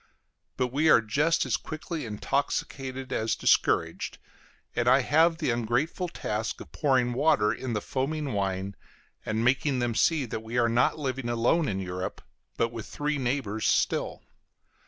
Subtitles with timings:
[0.57, 4.17] But we are just as quickly intoxicated as discouraged,
[4.75, 8.75] and I have the ungrateful task of pouring water in the foaming wine,
[9.27, 12.23] and making them see that we are not living alone in Europe,
[12.57, 14.23] but with three neighbors still.